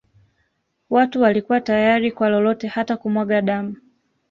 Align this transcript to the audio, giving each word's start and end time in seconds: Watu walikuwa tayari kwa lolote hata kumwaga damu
Watu 0.89 1.21
walikuwa 1.21 1.61
tayari 1.61 2.11
kwa 2.11 2.29
lolote 2.29 2.67
hata 2.67 2.97
kumwaga 2.97 3.41
damu 3.41 3.75